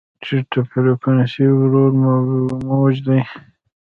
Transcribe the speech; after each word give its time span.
ټیټه 0.23 0.61
فریکونسي 0.69 1.45
ورو 1.59 1.83
موج 2.67 2.95
دی. 3.07 3.19